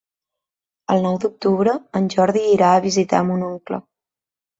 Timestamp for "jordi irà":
2.13-2.71